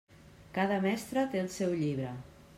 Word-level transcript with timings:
Cada 0.55 0.79
mestre 0.85 1.27
té 1.35 1.45
el 1.45 1.53
seu 1.59 1.79
llibre. 1.85 2.13